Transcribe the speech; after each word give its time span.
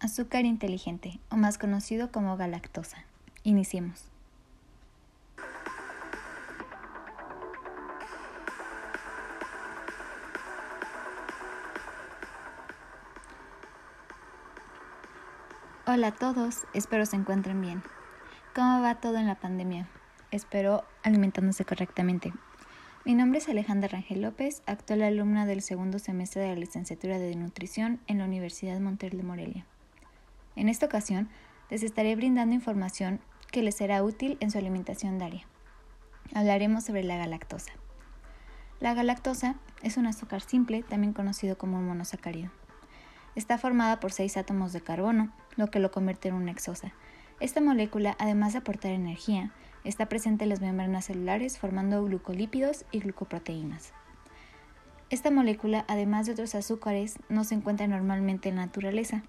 Azúcar 0.00 0.44
inteligente, 0.44 1.18
o 1.28 1.36
más 1.36 1.58
conocido 1.58 2.12
como 2.12 2.36
galactosa. 2.36 2.98
Iniciemos. 3.42 4.04
Hola 15.84 16.08
a 16.08 16.14
todos, 16.14 16.66
espero 16.74 17.04
se 17.04 17.16
encuentren 17.16 17.60
bien. 17.60 17.82
¿Cómo 18.54 18.80
va 18.80 19.00
todo 19.00 19.16
en 19.16 19.26
la 19.26 19.40
pandemia? 19.40 19.88
Espero 20.30 20.84
alimentándose 21.02 21.64
correctamente. 21.64 22.32
Mi 23.04 23.14
nombre 23.14 23.38
es 23.40 23.48
Alejandra 23.48 23.88
Rangel 23.88 24.22
López, 24.22 24.62
actual 24.66 25.02
alumna 25.02 25.44
del 25.44 25.60
segundo 25.60 25.98
semestre 25.98 26.42
de 26.42 26.48
la 26.50 26.60
licenciatura 26.60 27.18
de 27.18 27.34
nutrición 27.34 27.98
en 28.06 28.18
la 28.18 28.26
Universidad 28.26 28.78
Monterrey 28.78 29.16
de 29.16 29.24
Morelia. 29.24 29.66
En 30.58 30.68
esta 30.68 30.86
ocasión, 30.86 31.28
les 31.70 31.84
estaré 31.84 32.16
brindando 32.16 32.52
información 32.52 33.20
que 33.52 33.62
les 33.62 33.76
será 33.76 34.02
útil 34.02 34.36
en 34.40 34.50
su 34.50 34.58
alimentación 34.58 35.16
diaria. 35.16 35.46
Hablaremos 36.34 36.82
sobre 36.82 37.04
la 37.04 37.16
galactosa. 37.16 37.70
La 38.80 38.92
galactosa 38.92 39.54
es 39.84 39.96
un 39.98 40.08
azúcar 40.08 40.40
simple, 40.40 40.82
también 40.82 41.12
conocido 41.12 41.56
como 41.56 41.80
monosacárido. 41.80 42.50
Está 43.36 43.56
formada 43.56 44.00
por 44.00 44.10
seis 44.10 44.36
átomos 44.36 44.72
de 44.72 44.80
carbono, 44.80 45.32
lo 45.54 45.68
que 45.68 45.78
lo 45.78 45.92
convierte 45.92 46.26
en 46.26 46.34
una 46.34 46.50
hexosa. 46.50 46.92
Esta 47.38 47.60
molécula, 47.60 48.16
además 48.18 48.52
de 48.52 48.58
aportar 48.58 48.90
energía, 48.90 49.52
está 49.84 50.06
presente 50.06 50.42
en 50.42 50.50
las 50.50 50.60
membranas 50.60 51.04
celulares 51.04 51.56
formando 51.56 52.02
glucolípidos 52.02 52.84
y 52.90 52.98
glucoproteínas. 52.98 53.92
Esta 55.08 55.30
molécula, 55.30 55.84
además 55.86 56.26
de 56.26 56.32
otros 56.32 56.56
azúcares, 56.56 57.20
no 57.28 57.44
se 57.44 57.54
encuentra 57.54 57.86
normalmente 57.86 58.48
en 58.48 58.56
la 58.56 58.66
naturaleza. 58.66 59.22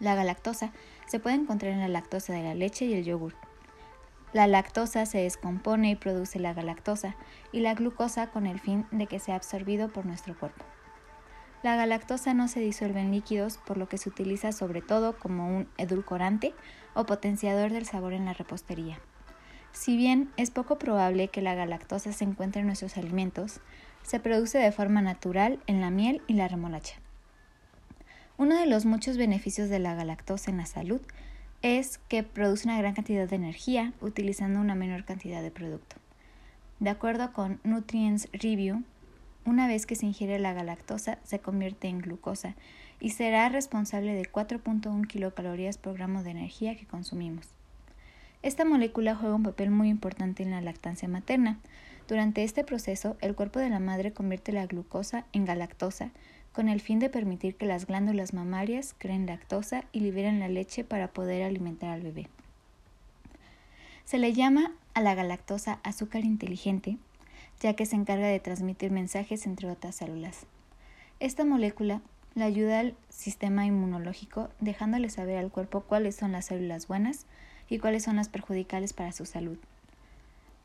La 0.00 0.14
galactosa 0.14 0.72
se 1.06 1.20
puede 1.20 1.36
encontrar 1.36 1.72
en 1.72 1.80
la 1.80 1.88
lactosa 1.88 2.32
de 2.32 2.42
la 2.42 2.54
leche 2.54 2.84
y 2.84 2.94
el 2.94 3.04
yogur. 3.04 3.34
La 4.32 4.46
lactosa 4.46 5.06
se 5.06 5.18
descompone 5.18 5.90
y 5.90 5.96
produce 5.96 6.38
la 6.38 6.52
galactosa 6.52 7.16
y 7.52 7.60
la 7.60 7.74
glucosa 7.74 8.30
con 8.30 8.46
el 8.46 8.60
fin 8.60 8.86
de 8.90 9.06
que 9.06 9.18
sea 9.18 9.36
absorbido 9.36 9.88
por 9.88 10.04
nuestro 10.04 10.38
cuerpo. 10.38 10.64
La 11.62 11.76
galactosa 11.76 12.34
no 12.34 12.46
se 12.46 12.60
disuelve 12.60 13.00
en 13.00 13.12
líquidos, 13.12 13.58
por 13.58 13.78
lo 13.78 13.88
que 13.88 13.98
se 13.98 14.08
utiliza 14.08 14.52
sobre 14.52 14.82
todo 14.82 15.18
como 15.18 15.48
un 15.48 15.68
edulcorante 15.78 16.54
o 16.94 17.06
potenciador 17.06 17.72
del 17.72 17.86
sabor 17.86 18.12
en 18.12 18.26
la 18.26 18.34
repostería. 18.34 18.98
Si 19.72 19.96
bien 19.96 20.30
es 20.36 20.50
poco 20.50 20.78
probable 20.78 21.28
que 21.28 21.42
la 21.42 21.54
galactosa 21.54 22.12
se 22.12 22.24
encuentre 22.24 22.60
en 22.60 22.66
nuestros 22.66 22.96
alimentos, 22.96 23.60
se 24.02 24.20
produce 24.20 24.58
de 24.58 24.72
forma 24.72 25.02
natural 25.02 25.58
en 25.66 25.80
la 25.80 25.90
miel 25.90 26.22
y 26.26 26.34
la 26.34 26.48
remolacha. 26.48 27.00
Uno 28.38 28.54
de 28.54 28.66
los 28.66 28.84
muchos 28.84 29.16
beneficios 29.16 29.70
de 29.70 29.78
la 29.78 29.94
galactosa 29.94 30.50
en 30.50 30.58
la 30.58 30.66
salud 30.66 31.00
es 31.62 31.96
que 32.08 32.22
produce 32.22 32.68
una 32.68 32.76
gran 32.76 32.92
cantidad 32.92 33.26
de 33.26 33.36
energía 33.36 33.94
utilizando 34.02 34.60
una 34.60 34.74
menor 34.74 35.06
cantidad 35.06 35.40
de 35.40 35.50
producto. 35.50 35.96
De 36.78 36.90
acuerdo 36.90 37.32
con 37.32 37.60
Nutrients 37.64 38.28
Review, 38.32 38.82
una 39.46 39.66
vez 39.66 39.86
que 39.86 39.96
se 39.96 40.04
ingiere 40.04 40.38
la 40.38 40.52
galactosa, 40.52 41.18
se 41.24 41.38
convierte 41.38 41.88
en 41.88 42.00
glucosa 42.00 42.56
y 43.00 43.10
será 43.10 43.48
responsable 43.48 44.12
de 44.12 44.30
4.1 44.30 45.06
kilocalorías 45.06 45.78
por 45.78 45.94
gramo 45.94 46.22
de 46.22 46.32
energía 46.32 46.76
que 46.76 46.84
consumimos. 46.84 47.48
Esta 48.42 48.66
molécula 48.66 49.16
juega 49.16 49.34
un 49.34 49.44
papel 49.44 49.70
muy 49.70 49.88
importante 49.88 50.42
en 50.42 50.50
la 50.50 50.60
lactancia 50.60 51.08
materna. 51.08 51.58
Durante 52.06 52.44
este 52.44 52.64
proceso, 52.64 53.16
el 53.22 53.34
cuerpo 53.34 53.60
de 53.60 53.70
la 53.70 53.80
madre 53.80 54.12
convierte 54.12 54.52
la 54.52 54.66
glucosa 54.66 55.24
en 55.32 55.46
galactosa 55.46 56.10
con 56.56 56.70
el 56.70 56.80
fin 56.80 56.98
de 56.98 57.10
permitir 57.10 57.54
que 57.54 57.66
las 57.66 57.86
glándulas 57.86 58.32
mamarias 58.32 58.94
creen 58.96 59.26
lactosa 59.26 59.84
y 59.92 60.00
liberen 60.00 60.40
la 60.40 60.48
leche 60.48 60.84
para 60.84 61.08
poder 61.08 61.42
alimentar 61.42 61.90
al 61.90 62.00
bebé. 62.00 62.28
Se 64.06 64.16
le 64.16 64.32
llama 64.32 64.72
a 64.94 65.02
la 65.02 65.14
galactosa 65.14 65.80
azúcar 65.82 66.24
inteligente 66.24 66.96
ya 67.60 67.74
que 67.74 67.84
se 67.84 67.96
encarga 67.96 68.26
de 68.26 68.40
transmitir 68.40 68.90
mensajes 68.90 69.46
entre 69.46 69.70
otras 69.70 69.96
células. 69.96 70.46
Esta 71.20 71.44
molécula 71.44 72.00
le 72.34 72.44
ayuda 72.44 72.80
al 72.80 72.94
sistema 73.10 73.66
inmunológico 73.66 74.48
dejándole 74.58 75.10
saber 75.10 75.36
al 75.36 75.50
cuerpo 75.50 75.82
cuáles 75.82 76.16
son 76.16 76.32
las 76.32 76.46
células 76.46 76.88
buenas 76.88 77.26
y 77.68 77.80
cuáles 77.80 78.04
son 78.04 78.16
las 78.16 78.30
perjudicales 78.30 78.94
para 78.94 79.12
su 79.12 79.26
salud. 79.26 79.58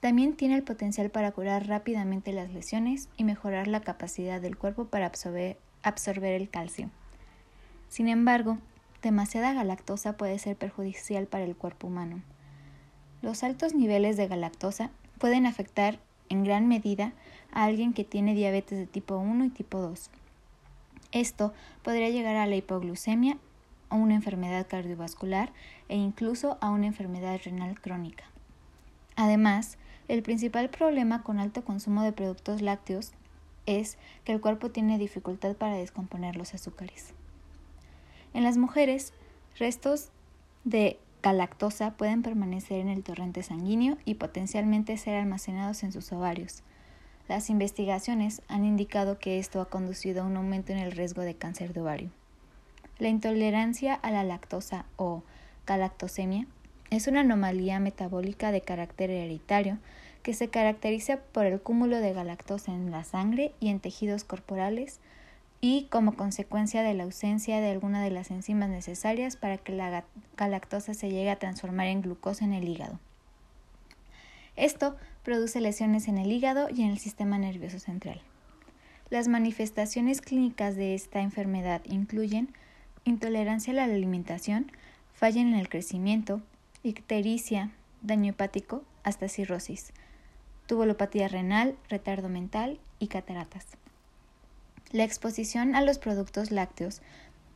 También 0.00 0.34
tiene 0.34 0.54
el 0.54 0.62
potencial 0.62 1.10
para 1.10 1.32
curar 1.32 1.66
rápidamente 1.66 2.32
las 2.32 2.52
lesiones 2.52 3.08
y 3.16 3.24
mejorar 3.24 3.66
la 3.66 3.80
capacidad 3.80 4.40
del 4.40 4.56
cuerpo 4.56 4.86
para 4.86 5.06
absorber, 5.06 5.58
absorber 5.82 6.32
el 6.32 6.48
calcio. 6.48 6.90
Sin 7.88 8.08
embargo, 8.08 8.58
demasiada 9.02 9.52
galactosa 9.52 10.16
puede 10.16 10.38
ser 10.38 10.56
perjudicial 10.56 11.26
para 11.26 11.44
el 11.44 11.56
cuerpo 11.56 11.86
humano. 11.86 12.22
Los 13.22 13.42
altos 13.42 13.74
niveles 13.74 14.16
de 14.16 14.28
galactosa 14.28 14.90
pueden 15.18 15.46
afectar 15.46 15.98
en 16.28 16.44
gran 16.44 16.68
medida 16.68 17.12
a 17.52 17.64
alguien 17.64 17.92
que 17.92 18.04
tiene 18.04 18.34
diabetes 18.34 18.78
de 18.78 18.86
tipo 18.86 19.16
1 19.16 19.44
y 19.44 19.50
tipo 19.50 19.78
2. 19.78 20.10
Esto 21.12 21.52
podría 21.82 22.08
llegar 22.08 22.36
a 22.36 22.46
la 22.46 22.56
hipoglucemia 22.56 23.36
o 23.88 23.96
una 23.96 24.14
enfermedad 24.14 24.66
cardiovascular 24.68 25.52
e 25.88 25.96
incluso 25.96 26.56
a 26.60 26.70
una 26.70 26.86
enfermedad 26.86 27.40
renal 27.44 27.80
crónica. 27.80 28.24
Además, 29.16 29.76
el 30.08 30.22
principal 30.22 30.70
problema 30.70 31.22
con 31.22 31.40
alto 31.40 31.64
consumo 31.64 32.02
de 32.02 32.12
productos 32.12 32.62
lácteos 32.62 33.12
es 33.66 33.98
que 34.24 34.32
el 34.32 34.40
cuerpo 34.40 34.70
tiene 34.70 34.98
dificultad 34.98 35.56
para 35.56 35.76
descomponer 35.76 36.36
los 36.36 36.54
azúcares. 36.54 37.14
En 38.32 38.44
las 38.44 38.56
mujeres, 38.56 39.12
restos 39.58 40.10
de 40.64 40.98
galactosa 41.22 41.92
pueden 41.96 42.22
permanecer 42.22 42.80
en 42.80 42.88
el 42.88 43.02
torrente 43.02 43.42
sanguíneo 43.42 43.98
y 44.04 44.14
potencialmente 44.14 44.96
ser 44.96 45.16
almacenados 45.16 45.82
en 45.82 45.92
sus 45.92 46.12
ovarios. 46.12 46.62
Las 47.28 47.50
investigaciones 47.50 48.42
han 48.48 48.64
indicado 48.64 49.18
que 49.18 49.38
esto 49.38 49.60
ha 49.60 49.68
conducido 49.68 50.22
a 50.22 50.26
un 50.26 50.36
aumento 50.36 50.72
en 50.72 50.78
el 50.78 50.92
riesgo 50.92 51.22
de 51.22 51.34
cáncer 51.34 51.72
de 51.72 51.80
ovario. 51.80 52.10
La 52.98 53.08
intolerancia 53.08 53.94
a 53.94 54.10
la 54.10 54.24
lactosa 54.24 54.84
o 54.96 55.22
galactosemia 55.66 56.46
es 56.90 57.06
una 57.06 57.20
anomalía 57.20 57.78
metabólica 57.78 58.50
de 58.50 58.62
carácter 58.62 59.10
hereditario 59.10 59.78
que 60.22 60.34
se 60.34 60.48
caracteriza 60.48 61.18
por 61.18 61.46
el 61.46 61.60
cúmulo 61.60 61.98
de 61.98 62.12
galactosa 62.12 62.72
en 62.72 62.90
la 62.90 63.04
sangre 63.04 63.52
y 63.60 63.68
en 63.68 63.80
tejidos 63.80 64.24
corporales 64.24 65.00
y 65.60 65.84
como 65.90 66.14
consecuencia 66.16 66.82
de 66.82 66.94
la 66.94 67.04
ausencia 67.04 67.60
de 67.60 67.70
alguna 67.70 68.02
de 68.02 68.10
las 68.10 68.30
enzimas 68.30 68.70
necesarias 68.70 69.36
para 69.36 69.58
que 69.58 69.72
la 69.72 70.04
galactosa 70.36 70.94
se 70.94 71.10
llegue 71.10 71.30
a 71.30 71.38
transformar 71.38 71.86
en 71.86 72.02
glucosa 72.02 72.44
en 72.44 72.54
el 72.54 72.68
hígado. 72.68 72.98
Esto 74.56 74.96
produce 75.22 75.60
lesiones 75.60 76.08
en 76.08 76.18
el 76.18 76.32
hígado 76.32 76.68
y 76.70 76.82
en 76.82 76.90
el 76.90 76.98
sistema 76.98 77.38
nervioso 77.38 77.78
central. 77.78 78.20
Las 79.10 79.28
manifestaciones 79.28 80.20
clínicas 80.20 80.76
de 80.76 80.94
esta 80.94 81.20
enfermedad 81.20 81.82
incluyen 81.84 82.48
intolerancia 83.04 83.72
a 83.72 83.76
la 83.76 83.84
alimentación, 83.84 84.70
falla 85.12 85.40
en 85.40 85.54
el 85.54 85.68
crecimiento, 85.68 86.40
ictericia, 86.82 87.70
daño 88.02 88.30
hepático, 88.30 88.84
hasta 89.02 89.28
cirrosis, 89.28 89.92
tubulopatía 90.70 91.26
renal, 91.26 91.76
retardo 91.88 92.28
mental 92.28 92.78
y 93.00 93.08
cataratas. 93.08 93.66
La 94.92 95.02
exposición 95.02 95.74
a 95.74 95.80
los 95.80 95.98
productos 95.98 96.52
lácteos 96.52 97.02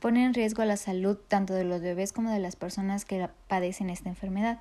pone 0.00 0.24
en 0.24 0.32
riesgo 0.32 0.64
la 0.64 0.78
salud 0.78 1.18
tanto 1.28 1.52
de 1.52 1.64
los 1.64 1.82
bebés 1.82 2.14
como 2.14 2.30
de 2.30 2.38
las 2.38 2.56
personas 2.56 3.04
que 3.04 3.28
padecen 3.48 3.90
esta 3.90 4.08
enfermedad, 4.08 4.60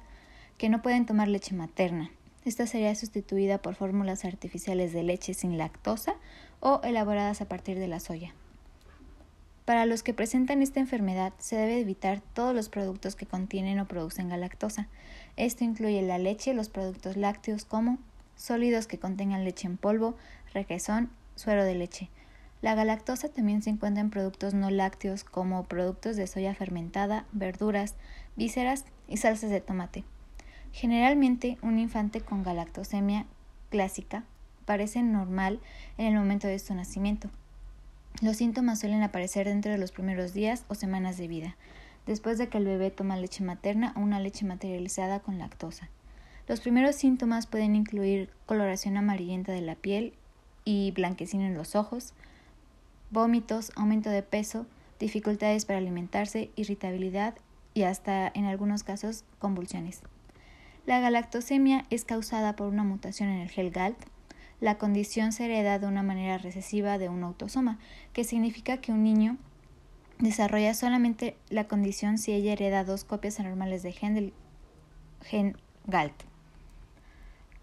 que 0.58 0.68
no 0.68 0.82
pueden 0.82 1.06
tomar 1.06 1.30
leche 1.30 1.56
materna. 1.56 2.12
Esta 2.44 2.68
sería 2.68 2.94
sustituida 2.94 3.62
por 3.62 3.76
fórmulas 3.76 4.26
artificiales 4.26 4.92
de 4.92 5.04
leche 5.04 5.34
sin 5.34 5.58
lactosa 5.58 6.16
o 6.60 6.82
elaboradas 6.84 7.40
a 7.40 7.48
partir 7.48 7.80
de 7.80 7.88
la 7.88 8.02
soya. 8.02 8.34
Para 9.64 9.86
los 9.86 10.04
que 10.04 10.14
presentan 10.14 10.62
esta 10.62 10.82
enfermedad 10.82 11.32
se 11.38 11.56
debe 11.56 11.80
evitar 11.80 12.20
todos 12.34 12.54
los 12.54 12.68
productos 12.68 13.16
que 13.16 13.26
contienen 13.26 13.80
o 13.80 13.88
producen 13.88 14.28
galactosa. 14.28 14.90
Esto 15.38 15.64
incluye 15.64 16.02
la 16.02 16.18
leche, 16.18 16.54
los 16.54 16.68
productos 16.68 17.16
lácteos 17.16 17.64
como 17.64 17.98
sólidos 18.42 18.88
que 18.88 18.98
contengan 18.98 19.44
leche 19.44 19.68
en 19.68 19.78
polvo, 19.78 20.16
requesón, 20.54 21.12
suero 21.36 21.64
de 21.64 21.76
leche, 21.76 22.10
la 22.62 22.76
galactosa 22.76 23.30
también 23.30 23.62
se 23.62 23.70
encuentra 23.70 24.02
en 24.02 24.10
productos 24.10 24.54
no 24.54 24.70
lácteos 24.70 25.24
como 25.24 25.64
productos 25.64 26.16
de 26.16 26.28
soya 26.28 26.54
fermentada, 26.54 27.26
verduras, 27.32 27.96
vísceras 28.36 28.86
y 29.08 29.18
salsas 29.18 29.50
de 29.50 29.62
tomate. 29.62 30.04
Generalmente, 30.72 31.58
un 31.62 31.80
infante 31.80 32.22
con 32.22 32.44
galactosemia 32.44 33.26
clásica 33.70 34.24
parece 34.66 35.02
normal 35.02 35.60
en 35.98 36.08
el 36.08 36.16
momento 36.16 36.48
de 36.48 36.60
su 36.60 36.74
nacimiento. 36.76 37.30
Los 38.22 38.38
síntomas 38.38 38.80
suelen 38.80 39.02
aparecer 39.02 39.48
dentro 39.48 39.72
de 39.72 39.80
los 39.80 39.92
primeros 39.92 40.34
días 40.34 40.66
o 40.68 40.76
semanas 40.76 41.18
de 41.18 41.28
vida, 41.28 41.56
después 42.06 42.38
de 42.38 42.48
que 42.48 42.60
el 42.60 42.66
bebé 42.66 42.92
toma 42.92 43.18
leche 43.18 43.44
materna 43.44 43.94
o 43.96 44.02
una 44.02 44.20
leche 44.20 44.46
materializada 44.46 45.20
con 45.20 45.40
lactosa. 45.40 45.90
Los 46.48 46.60
primeros 46.60 46.96
síntomas 46.96 47.48
pueden 47.48 47.76
incluir 47.76 48.30
coloración 48.46 48.98
amarillenta 48.98 49.52
de 49.52 49.62
la 49.62 49.76
piel 49.76 50.14
y 50.66 50.92
blanquecina 50.92 51.48
en 51.48 51.54
los 51.54 51.76
ojos, 51.76 52.14
vómitos, 53.10 53.72
aumento 53.76 54.10
de 54.10 54.24
peso, 54.24 54.66
dificultades 55.00 55.66
para 55.66 55.80
alimentarse, 55.80 56.52
irritabilidad 56.56 57.36
y 57.74 57.84
hasta 57.84 58.32
en 58.34 58.46
algunos 58.46 58.84
casos 58.84 59.24
convulsiones. 59.40 60.02
La 60.86 61.00
galactosemia 61.00 61.86
es 61.90 62.06
causada 62.06 62.56
por 62.56 62.68
una 62.68 62.84
mutación 62.84 63.30
en 63.30 63.42
el 63.42 63.50
gel 63.50 63.72
GALT. 63.72 63.98
La 64.60 64.78
condición 64.78 65.32
se 65.32 65.46
hereda 65.46 65.80
de 65.80 65.88
una 65.88 66.04
manera 66.04 66.38
recesiva 66.38 66.98
de 66.98 67.10
un 67.10 67.24
autosoma, 67.24 67.80
que 68.14 68.24
significa 68.24 68.78
que 68.78 68.92
un 68.92 69.04
niño 69.04 69.38
desarrolla 70.20 70.74
solamente 70.74 71.36
la 71.50 71.68
condición 71.68 72.18
si 72.18 72.32
ella 72.32 72.54
hereda 72.54 72.84
dos 72.84 73.04
copias 73.04 73.40
anormales 73.40 73.84
de 73.84 73.92
gen 73.92 74.16
del 74.16 74.34
gen 75.22 75.58
GALT. 75.86 76.31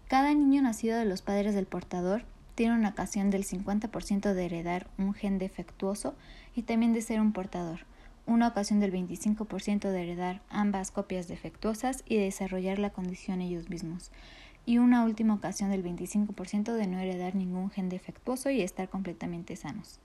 Cada 0.09 0.33
niño 0.33 0.63
nacido 0.63 0.97
de 0.97 1.05
los 1.05 1.21
padres 1.21 1.53
del 1.53 1.67
portador 1.67 2.23
tiene 2.55 2.73
una 2.73 2.89
ocasión 2.89 3.29
del 3.29 3.45
50% 3.45 4.33
de 4.33 4.43
heredar 4.43 4.87
un 4.97 5.13
gen 5.13 5.37
defectuoso 5.37 6.15
y 6.55 6.63
también 6.63 6.93
de 6.93 7.03
ser 7.03 7.21
un 7.21 7.31
portador, 7.31 7.81
una 8.25 8.47
ocasión 8.47 8.79
del 8.79 8.91
25% 8.91 9.91
de 9.91 10.01
heredar 10.01 10.41
ambas 10.49 10.89
copias 10.89 11.27
defectuosas 11.27 12.03
y 12.07 12.15
de 12.15 12.23
desarrollar 12.23 12.79
la 12.79 12.89
condición 12.89 13.39
ellos 13.39 13.69
mismos, 13.69 14.09
y 14.65 14.79
una 14.79 15.03
última 15.03 15.35
ocasión 15.35 15.69
del 15.69 15.83
25% 15.83 16.73
de 16.73 16.87
no 16.87 16.97
heredar 16.97 17.35
ningún 17.35 17.69
gen 17.69 17.89
defectuoso 17.89 18.49
y 18.49 18.61
estar 18.61 18.89
completamente 18.89 19.55
sanos. 19.57 19.99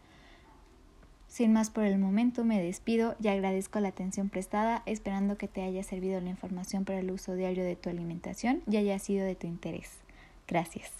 Sin 1.34 1.52
más 1.52 1.68
por 1.68 1.82
el 1.82 1.98
momento, 1.98 2.44
me 2.44 2.62
despido 2.62 3.16
y 3.20 3.26
agradezco 3.26 3.80
la 3.80 3.88
atención 3.88 4.28
prestada, 4.28 4.84
esperando 4.86 5.36
que 5.36 5.48
te 5.48 5.62
haya 5.62 5.82
servido 5.82 6.20
la 6.20 6.30
información 6.30 6.84
para 6.84 7.00
el 7.00 7.10
uso 7.10 7.34
diario 7.34 7.64
de 7.64 7.74
tu 7.74 7.90
alimentación 7.90 8.62
y 8.70 8.76
haya 8.76 8.96
sido 9.00 9.26
de 9.26 9.34
tu 9.34 9.48
interés. 9.48 9.90
Gracias. 10.46 10.92